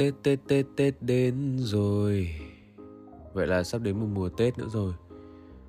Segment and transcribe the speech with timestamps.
[0.00, 2.34] Tết Tết Tết Tết đến rồi.
[3.32, 4.92] Vậy là sắp đến một mùa Tết nữa rồi.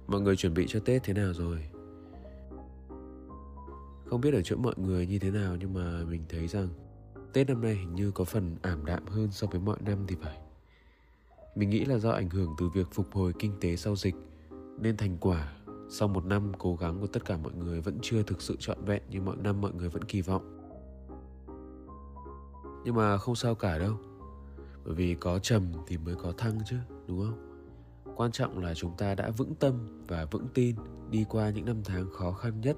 [0.07, 1.66] Mọi người chuẩn bị cho Tết thế nào rồi?
[4.05, 6.67] Không biết ở chỗ mọi người như thế nào, nhưng mà mình thấy rằng
[7.34, 10.16] Tết năm nay hình như có phần ảm đạm hơn so với mọi năm thì
[10.21, 10.38] phải.
[11.55, 14.16] Mình nghĩ là do ảnh hưởng từ việc phục hồi kinh tế sau dịch,
[14.79, 15.54] Nên thành quả
[15.90, 18.85] sau một năm cố gắng của tất cả mọi người vẫn chưa thực sự trọn
[18.85, 20.57] vẹn như mọi năm mọi người vẫn kỳ vọng.
[22.85, 23.98] Nhưng mà không sao cả đâu
[24.85, 26.76] bởi vì có trầm thì mới có thăng chứ,
[27.07, 27.48] đúng không?
[28.15, 30.76] Quan trọng là chúng ta đã vững tâm và vững tin
[31.10, 32.77] đi qua những năm tháng khó khăn nhất,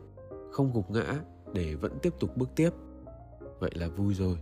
[0.52, 1.16] không gục ngã
[1.54, 2.70] để vẫn tiếp tục bước tiếp.
[3.60, 4.38] Vậy là vui rồi.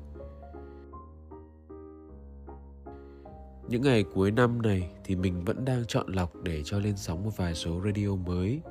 [3.69, 7.23] Những ngày cuối năm này thì mình vẫn đang chọn lọc để cho lên sóng
[7.23, 8.61] một vài số radio mới.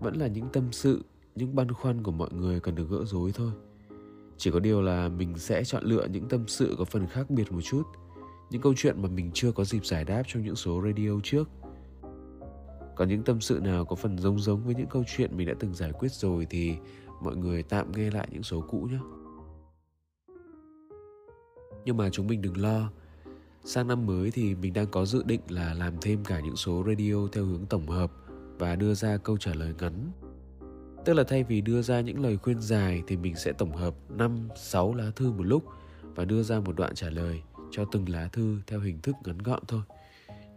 [0.00, 3.32] Vẫn là những tâm sự, những băn khoăn của mọi người cần được gỡ rối
[3.34, 3.52] thôi.
[4.36, 7.52] Chỉ có điều là mình sẽ chọn lựa những tâm sự có phần khác biệt
[7.52, 7.82] một chút
[8.50, 11.48] những câu chuyện mà mình chưa có dịp giải đáp trong những số radio trước.
[12.96, 15.54] Còn những tâm sự nào có phần giống giống với những câu chuyện mình đã
[15.58, 16.76] từng giải quyết rồi thì
[17.22, 18.98] mọi người tạm nghe lại những số cũ nhé.
[21.84, 22.90] Nhưng mà chúng mình đừng lo.
[23.64, 26.84] Sang năm mới thì mình đang có dự định là làm thêm cả những số
[26.86, 28.12] radio theo hướng tổng hợp
[28.58, 30.10] và đưa ra câu trả lời ngắn.
[31.04, 33.94] Tức là thay vì đưa ra những lời khuyên dài thì mình sẽ tổng hợp
[34.08, 35.64] 5, 6 lá thư một lúc
[36.14, 39.38] và đưa ra một đoạn trả lời cho từng lá thư theo hình thức ngắn
[39.38, 39.82] gọn thôi.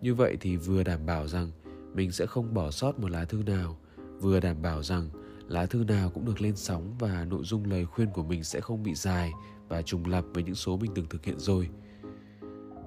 [0.02, 1.52] Như vậy thì vừa đảm bảo rằng
[1.94, 3.78] mình sẽ không bỏ sót một lá thư nào,
[4.20, 5.10] vừa đảm bảo rằng
[5.48, 8.62] lá thư nào cũng được lên sóng và nội dung lời khuyên của mình sẽ
[8.62, 9.32] không bị dài
[9.68, 11.70] và trùng lặp với những số mình từng thực hiện rồi.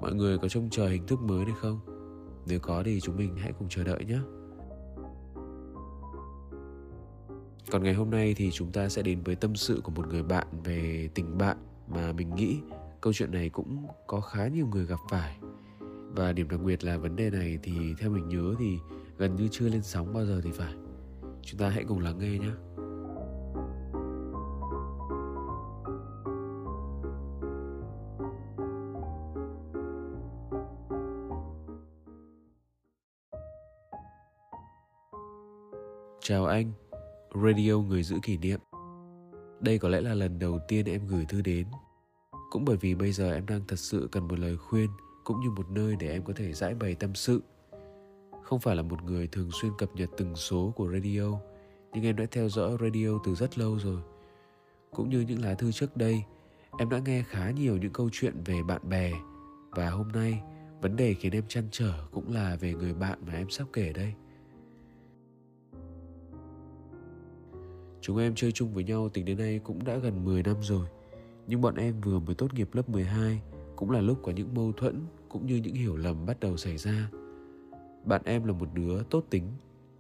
[0.01, 1.81] Mọi người có trông chờ hình thức mới này không?
[2.47, 4.19] Nếu có thì chúng mình hãy cùng chờ đợi nhé.
[7.71, 10.23] Còn ngày hôm nay thì chúng ta sẽ đến với tâm sự của một người
[10.23, 11.57] bạn về tình bạn
[11.89, 12.57] mà mình nghĩ
[13.01, 15.39] câu chuyện này cũng có khá nhiều người gặp phải.
[16.17, 18.79] Và điểm đặc biệt là vấn đề này thì theo mình nhớ thì
[19.19, 20.75] gần như chưa lên sóng bao giờ thì phải.
[21.43, 22.51] Chúng ta hãy cùng lắng nghe nhé
[36.29, 36.73] Chào anh,
[37.45, 38.61] Radio Người Giữ Kỷ Niệm.
[39.61, 41.67] Đây có lẽ là lần đầu tiên em gửi thư đến
[42.51, 44.91] cũng bởi vì bây giờ em đang thật sự cần một lời khuyên,
[45.25, 47.43] cũng như một nơi để em có thể giải bày tâm sự.
[48.43, 51.41] Không phải là một người thường xuyên cập nhật từng số của radio,
[51.93, 54.03] nhưng em đã theo dõi radio từ rất lâu rồi.
[54.91, 56.23] Cũng như những lá thư trước đây,
[56.79, 59.13] em đã nghe khá nhiều những câu chuyện về bạn bè,
[59.71, 60.43] và hôm nay,
[60.81, 63.93] vấn đề khiến em chăn trở cũng là về người bạn mà em sắp kể
[63.93, 64.15] đây.
[68.01, 70.87] Chúng em chơi chung với nhau tính đến nay cũng đã gần 10 năm rồi
[71.47, 73.43] nhưng bọn em vừa mới tốt nghiệp lớp 12
[73.77, 76.77] cũng là lúc có những mâu thuẫn cũng như những hiểu lầm bắt đầu xảy
[76.77, 77.11] ra.
[78.05, 79.51] Bạn em là một đứa tốt tính,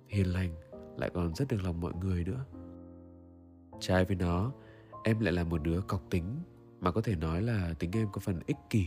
[0.09, 0.55] hiền lành,
[0.97, 2.45] lại còn rất được lòng mọi người nữa.
[3.81, 4.53] Trái với nó,
[5.05, 6.25] em lại là một đứa cọc tính
[6.81, 8.87] mà có thể nói là tính em có phần ích kỷ.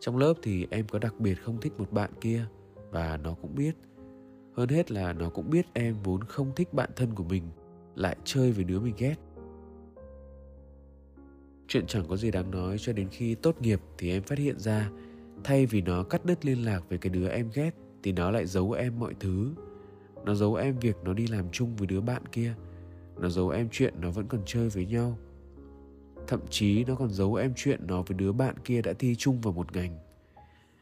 [0.00, 2.46] Trong lớp thì em có đặc biệt không thích một bạn kia
[2.90, 3.76] và nó cũng biết.
[4.56, 7.44] Hơn hết là nó cũng biết em vốn không thích bạn thân của mình
[7.94, 9.14] lại chơi với đứa mình ghét
[11.72, 14.58] Chuyện chẳng có gì đáng nói, cho đến khi tốt nghiệp thì em phát hiện
[14.58, 14.90] ra,
[15.44, 17.70] thay vì nó cắt đứt liên lạc với cái đứa em ghét,
[18.02, 19.54] thì nó lại giấu em mọi thứ.
[20.24, 22.54] Nó giấu em việc nó đi làm chung với đứa bạn kia.
[23.16, 25.18] Nó giấu em chuyện nó vẫn còn chơi với nhau.
[26.26, 29.40] Thậm chí nó còn giấu em chuyện nó với đứa bạn kia đã thi chung
[29.40, 29.98] vào một ngành.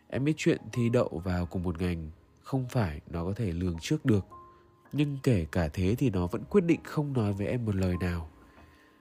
[0.09, 2.11] Em biết chuyện thi đậu vào cùng một ngành
[2.43, 4.27] không phải nó có thể lường trước được.
[4.93, 7.95] Nhưng kể cả thế thì nó vẫn quyết định không nói với em một lời
[8.01, 8.31] nào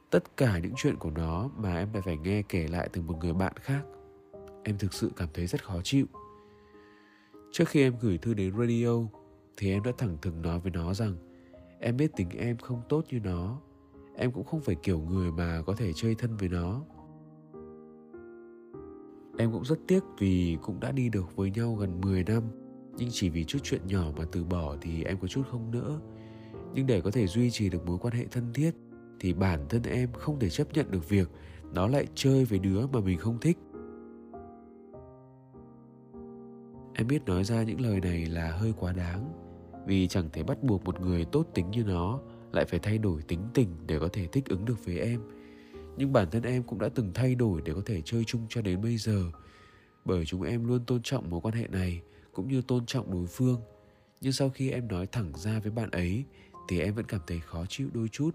[0.10, 3.16] tất cả những chuyện của nó mà em lại phải nghe kể lại từ một
[3.22, 3.82] người bạn khác.
[4.64, 6.06] Em thực sự cảm thấy rất khó chịu.
[7.52, 9.08] Trước khi em gửi thư đến radio,
[9.58, 11.16] thì em đã thẳng thừng nói với nó rằng
[11.80, 13.60] em biết tính em không tốt như nó.
[14.16, 16.82] Em cũng không phải kiểu người mà có thể chơi thân với nó.
[19.38, 22.44] Em cũng rất tiếc vì cũng đã đi được với nhau gần 10 năm,
[22.98, 26.00] nhưng chỉ vì chút chuyện nhỏ mà từ bỏ thì em có chút không nỡ.
[26.74, 28.72] Nhưng để có thể duy trì được mối quan hệ thân thiết
[29.20, 31.30] thì bản thân em không thể chấp nhận được việc
[31.74, 33.58] nó lại chơi với đứa mà mình không thích.
[36.94, 39.34] Em biết nói ra những lời này là hơi quá đáng,
[39.88, 42.20] vì chẳng thể bắt buộc một người tốt tính như nó
[42.52, 45.22] lại phải thay đổi tính tình để có thể thích ứng được với em.
[45.98, 48.62] Nhưng bản thân em cũng đã từng thay đổi để có thể chơi chung cho
[48.62, 49.24] đến bây giờ,
[50.06, 52.02] bởi chúng em luôn tôn trọng mối quan hệ này
[52.34, 53.62] cũng như tôn trọng đối phương.
[54.22, 56.26] Nhưng sau khi em nói thẳng ra với bạn ấy
[56.68, 58.32] thì em vẫn cảm thấy khó chịu đôi chút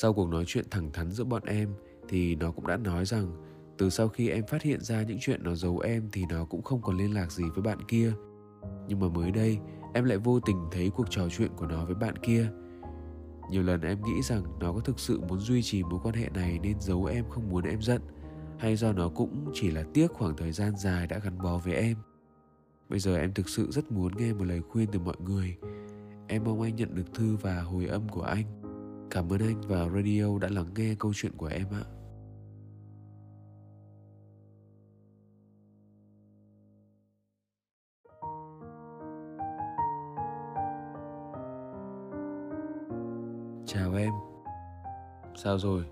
[0.00, 1.74] sau cuộc nói chuyện thẳng thắn giữa bọn em
[2.08, 3.36] thì nó cũng đã nói rằng
[3.78, 6.62] từ sau khi em phát hiện ra những chuyện nó giấu em thì nó cũng
[6.62, 8.12] không còn liên lạc gì với bạn kia.
[8.88, 9.58] Nhưng mà mới đây,
[9.94, 12.48] em lại vô tình thấy cuộc trò chuyện của nó với bạn kia.
[13.50, 16.28] Nhiều lần em nghĩ rằng nó có thực sự muốn duy trì mối quan hệ
[16.34, 18.02] này nên giấu em không muốn em giận,
[18.58, 21.74] hay do nó cũng chỉ là tiếc khoảng thời gian dài đã gắn bó với
[21.74, 21.96] em.
[22.88, 25.56] Bây giờ em thực sự rất muốn nghe một lời khuyên từ mọi người.
[26.28, 28.65] Em mong anh nhận được thư và hồi âm của anh
[29.10, 31.84] cảm ơn anh và radio đã lắng nghe câu chuyện của em ạ
[43.66, 44.12] Chào em
[45.34, 45.84] Sao rồi?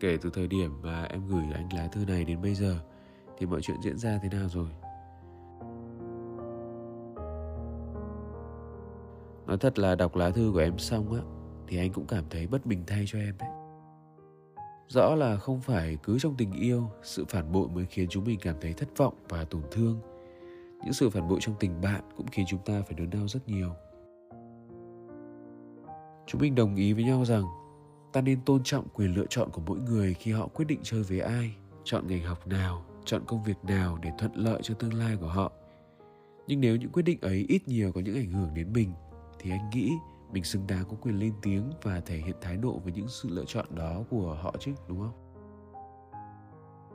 [0.00, 2.76] Kể từ thời điểm mà em gửi anh lá thư này đến bây giờ,
[3.38, 4.68] Thì mọi chuyện diễn ra thế nào rồi?
[9.46, 11.41] Nói thật là đọc lá thư của em xong á
[11.72, 13.48] thì anh cũng cảm thấy bất bình thay cho em đấy.
[14.88, 18.38] Rõ là không phải cứ trong tình yêu, Sự phản bội mới khiến chúng mình
[18.42, 20.00] cảm thấy thất vọng và tổn thương.
[20.84, 23.48] Những sự phản bội trong tình bạn cũng khiến chúng ta phải đớn đau rất
[23.48, 23.70] nhiều.
[26.26, 27.44] Chúng mình đồng ý với nhau rằng,
[28.12, 31.02] ta nên tôn trọng quyền lựa chọn của mỗi người khi họ quyết định chơi
[31.02, 31.54] với ai,
[31.84, 35.28] chọn ngành học nào, chọn công việc nào để thuận lợi cho tương lai của
[35.28, 35.52] họ.
[36.46, 38.92] Nhưng nếu những quyết định ấy ít nhiều có những ảnh hưởng đến mình,
[39.38, 39.92] thì anh nghĩ
[40.32, 43.28] mình xứng đáng có quyền lên tiếng và thể hiện thái độ với những sự
[43.32, 45.12] lựa chọn đó của họ chứ, đúng không?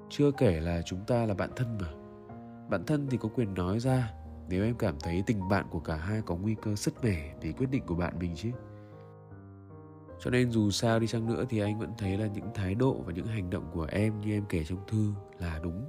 [0.09, 1.87] Chưa kể là chúng ta là bạn thân mà.
[2.69, 4.13] Bạn thân thì có quyền nói ra
[4.49, 7.51] nếu em cảm thấy tình bạn của cả hai có nguy cơ sứt mẻ vì
[7.51, 8.51] quyết định của bạn mình chứ.
[10.19, 13.01] Cho nên dù sao đi chăng nữa thì anh vẫn thấy là những thái độ
[13.05, 15.85] và những hành động của em như em kể trong thư là đúng.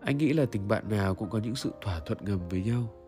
[0.00, 3.01] Anh nghĩ là tình bạn nào cũng có những sự thỏa thuận ngầm với nhau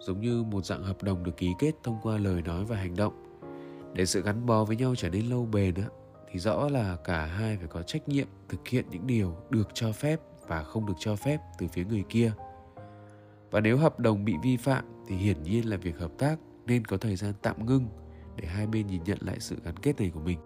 [0.00, 2.96] giống như một dạng hợp đồng được ký kết thông qua lời nói và hành
[2.96, 3.12] động
[3.94, 5.74] để sự gắn bó với nhau trở nên lâu bền
[6.30, 9.92] thì rõ là cả hai phải có trách nhiệm thực hiện những điều được cho
[9.92, 12.32] phép và không được cho phép từ phía người kia
[13.50, 16.84] và nếu hợp đồng bị vi phạm thì hiển nhiên là việc hợp tác nên
[16.84, 17.88] có thời gian tạm ngưng
[18.36, 20.38] để hai bên nhìn nhận lại sự gắn kết này của mình.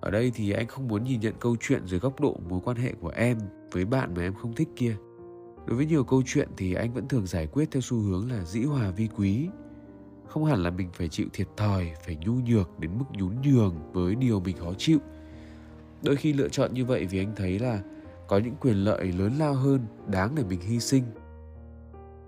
[0.00, 2.76] Ở đây thì anh không muốn nhìn nhận câu chuyện dưới góc độ mối quan
[2.76, 3.38] hệ của em
[3.72, 4.96] với bạn mà em không thích kia.
[5.66, 8.44] Đối với nhiều câu chuyện thì anh vẫn thường giải quyết theo xu hướng là
[8.44, 9.48] dĩ hòa vi quý.
[10.28, 13.92] Không hẳn là mình phải chịu thiệt thòi, phải nhu nhược đến mức nhún nhường
[13.92, 14.98] với điều mình khó chịu.
[16.02, 17.82] Đôi khi lựa chọn như vậy vì anh thấy là
[18.28, 21.04] có những quyền lợi lớn lao hơn đáng để mình hy sinh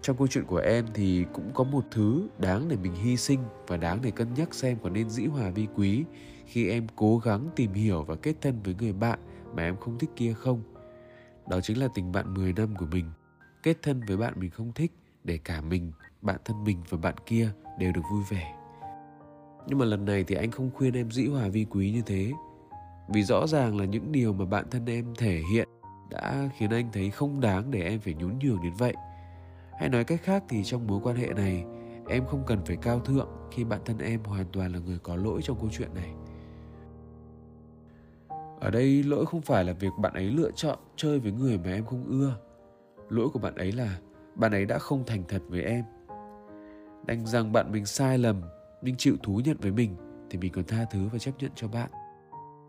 [0.05, 3.41] trong câu chuyện của em thì cũng có một thứ đáng để mình hy sinh
[3.67, 6.05] và đáng để cân nhắc xem có nên dĩ hòa vi quý
[6.47, 9.19] khi em cố gắng tìm hiểu và kết thân với người bạn
[9.55, 10.63] mà em không thích kia không.
[11.49, 13.11] Đó chính là tình bạn 10 năm của mình.
[13.64, 14.92] Kết thân với bạn mình không thích
[15.25, 15.92] để cả mình,
[16.23, 18.54] bạn thân mình và bạn kia đều được vui vẻ.
[19.66, 22.33] Nhưng mà lần này thì anh không khuyên em dĩ hòa vi quý như thế.
[23.09, 25.68] Vì rõ ràng là những điều mà bạn thân em thể hiện
[26.11, 28.94] đã khiến anh thấy không đáng để em phải nhún nhường đến vậy
[29.78, 31.64] hay nói cách khác thì trong mối quan hệ này
[32.09, 35.16] em không cần phải cao thượng khi bạn thân em hoàn toàn là người có
[35.16, 36.11] lỗi trong câu chuyện này
[38.61, 41.73] ở đây lỗi không phải là việc bạn ấy lựa chọn chơi với người mà
[41.73, 42.37] em không ưa
[43.14, 43.99] lỗi của bạn ấy là
[44.35, 45.85] bạn ấy đã không thành thật với em.
[47.06, 48.42] Đành rằng bạn mình sai lầm,
[48.83, 49.97] nhưng chịu thú nhận với mình
[50.30, 51.90] thì mình còn tha thứ và chấp nhận cho bạn.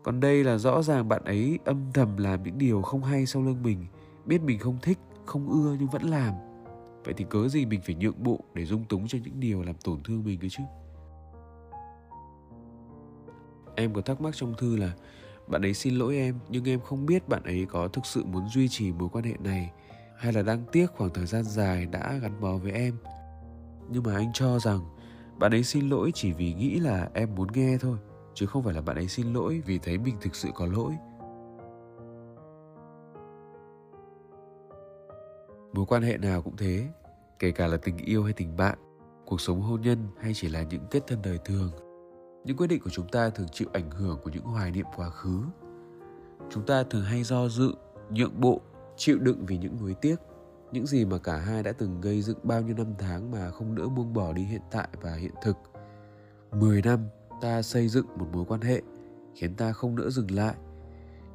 [0.02, 3.42] Còn đây là rõ ràng bạn ấy âm thầm làm những điều không hay sau
[3.42, 3.86] lưng mình,
[4.24, 6.34] biết mình không thích, không ưa nhưng vẫn làm.
[7.04, 9.74] Vậy thì cớ gì mình phải nhượng bộ để dung túng cho những điều làm
[9.84, 10.62] tổn thương mình cơ chứ?
[13.74, 14.92] Em có thắc mắc trong thư là,
[15.46, 18.48] bạn ấy xin lỗi em, nhưng em không biết bạn ấy có thực sự muốn
[18.48, 19.72] duy trì mối quan hệ này
[20.16, 22.94] hay là đang tiếc khoảng thời gian dài đã gắn bó với em?
[23.90, 24.80] Nhưng mà anh cho rằng
[25.38, 27.98] bạn ấy xin lỗi chỉ vì nghĩ là em muốn nghe thôi,
[28.34, 30.92] chứ không phải là bạn ấy xin lỗi vì thấy mình thực sự có lỗi.
[35.72, 36.88] Mối quan hệ nào cũng thế,
[37.38, 38.78] kể cả là tình yêu hay tình bạn,
[39.26, 41.70] cuộc sống hôn nhân hay chỉ là những kết thân đời thường,
[42.44, 45.10] những quyết định của chúng ta thường chịu ảnh hưởng của những hoài niệm quá
[45.10, 45.40] khứ.
[46.50, 47.74] Chúng ta thường hay do dự,
[48.10, 48.60] nhượng bộ
[48.96, 50.16] chịu đựng vì những nuối tiếc.
[50.72, 53.74] Những gì mà cả hai đã từng gây dựng bao nhiêu năm tháng mà không
[53.74, 55.56] nỡ buông bỏ đi hiện tại và hiện thực.
[56.52, 57.00] 10 năm
[57.40, 58.82] ta xây dựng một mối quan hệ,
[59.34, 60.54] khiến ta không nỡ dừng lại.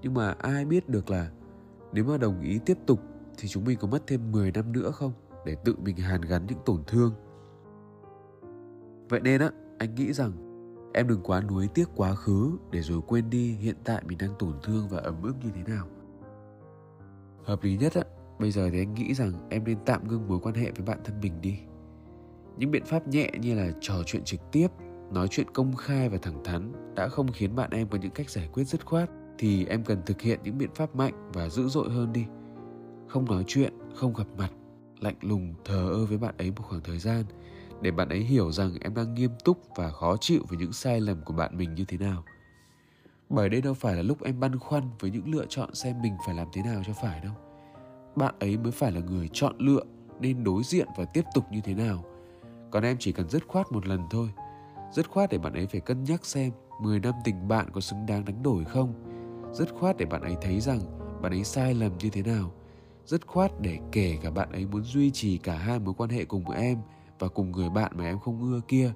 [0.02, 1.32] Nhưng mà ai biết được là
[1.94, 3.00] nếu mà đồng ý tiếp tục
[3.38, 5.14] thì chúng mình có mất thêm 10 năm nữa không
[5.46, 7.14] để tự mình hàn gắn những tổn thương?
[9.10, 10.32] Vậy nên á, anh nghĩ rằng
[10.94, 14.34] em đừng quá nuối tiếc quá khứ để rồi quên đi hiện tại mình đang
[14.40, 15.88] tổn thương và ấm ức như thế nào
[17.44, 18.02] hợp lý nhất á.
[18.40, 21.00] Bây giờ thì anh nghĩ rằng em nên tạm ngưng mối quan hệ với bạn
[21.04, 21.60] thân mình đi.
[22.58, 24.68] Những biện pháp nhẹ như là trò chuyện trực tiếp,
[25.12, 28.30] nói chuyện công khai và thẳng thắn đã không khiến bạn em có những cách
[28.30, 31.68] giải quyết dứt khoát thì em cần thực hiện những biện pháp mạnh và dữ
[31.68, 32.26] dội hơn đi.
[33.08, 34.50] Không nói chuyện, không gặp mặt,
[35.00, 37.24] lạnh lùng thờ ơ với bạn ấy một khoảng thời gian
[37.82, 41.02] để bạn ấy hiểu rằng em đang nghiêm túc và khó chịu với những sai
[41.02, 42.24] lầm của bạn mình như thế nào
[43.32, 46.16] bởi đây đâu phải là lúc em băn khoăn với những lựa chọn xem mình
[46.26, 47.34] phải làm thế nào cho phải đâu.
[48.16, 49.84] Bạn ấy mới phải là người chọn lựa
[50.20, 52.04] nên đối diện và tiếp tục như thế nào.
[52.72, 54.30] Còn em chỉ cần dứt khoát một lần thôi.
[54.94, 58.06] Dứt khoát để bạn ấy phải cân nhắc xem 10 năm tình bạn có xứng
[58.06, 58.94] đáng đánh đổi không.
[59.54, 60.80] Dứt khoát để bạn ấy thấy rằng
[61.22, 62.52] bạn ấy sai lầm như thế nào.
[63.06, 66.26] Dứt khoát để kể cả bạn ấy muốn duy trì cả hai mối quan hệ
[66.26, 66.78] cùng em
[67.20, 68.94] và cùng người bạn mà em không ưa kia,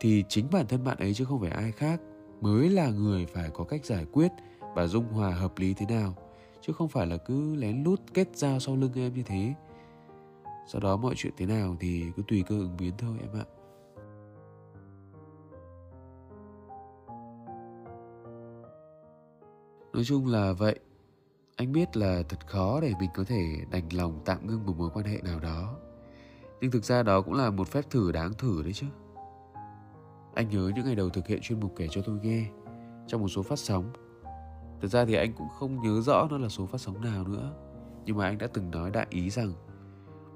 [0.00, 2.00] thì chính bản thân bạn ấy chứ không phải ai khác
[2.40, 4.32] mới là người phải có cách giải quyết
[4.74, 6.14] và dung hòa hợp lý thế nào,
[6.60, 9.54] chứ không phải là cứ lén lút kết giao sau lưng em như thế.
[10.72, 13.44] Sau đó mọi chuyện thế nào thì cứ tùy cơ ứng biến thôi em ạ.
[19.92, 20.78] Nói chung là vậy.
[21.56, 24.90] Anh biết là thật khó để mình có thể đành lòng tạm ngưng một mối
[24.94, 25.76] quan hệ nào đó.
[26.60, 28.86] Nhưng thực ra đó cũng là một phép thử đáng thử đấy chứ
[30.38, 32.44] anh nhớ những ngày đầu thực hiện chuyên mục kể cho tôi nghe
[33.06, 33.92] trong một số phát sóng.
[34.80, 37.54] Thực ra thì anh cũng không nhớ rõ nó là số phát sóng nào nữa.
[38.04, 39.52] Nhưng mà anh đã từng nói đại ý rằng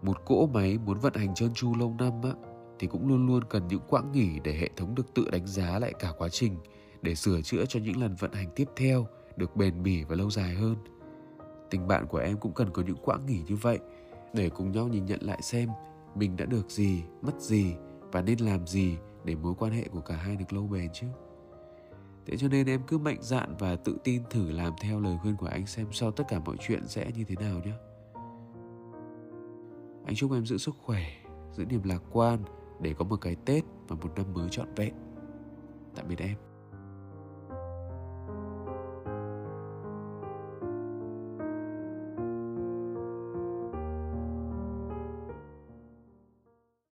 [0.02, 2.30] Một cỗ máy muốn vận hành trơn tru lâu năm á
[2.78, 5.78] Thì cũng luôn luôn cần những quãng nghỉ để hệ thống được tự đánh giá
[5.78, 6.56] lại cả quá trình
[7.02, 9.06] Để sửa chữa cho những lần vận hành tiếp theo
[9.36, 10.76] được bền bỉ và lâu dài hơn.
[11.70, 13.78] Tình bạn của em cũng cần có những quãng nghỉ như vậy
[14.34, 15.68] Để cùng nhau nhìn nhận lại xem
[16.14, 17.74] mình đã được gì, mất gì
[18.12, 21.06] và nên làm gì để mối quan hệ của cả hai được lâu bền chứ
[22.26, 25.36] Thế cho nên em cứ mạnh dạn và tự tin thử làm theo lời khuyên
[25.36, 27.72] của anh xem sau tất cả mọi chuyện sẽ như thế nào nhé.
[30.06, 31.04] Anh chúc em giữ sức khỏe,
[31.52, 32.44] giữ niềm lạc quan
[32.80, 34.94] để có một cái Tết và một năm mới trọn vẹn.
[35.94, 36.51] Tạm biệt em.